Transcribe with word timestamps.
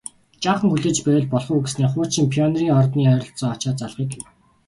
Жаахан 0.43 0.69
хүлээж 0.71 0.97
байвал 1.05 1.27
болох 1.33 1.51
уу 1.53 1.63
гэснээ 1.65 1.89
хуучин 1.91 2.25
Пионерын 2.31 2.75
ордны 2.79 3.03
ойролцоо 3.13 3.49
очоод 3.55 3.77
залгая 3.79 4.07
гэв 4.11 4.23